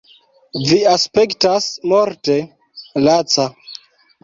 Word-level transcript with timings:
Vi 0.69 0.79
aspektas 0.91 1.67
morte 1.93 2.39
laca. 3.09 3.49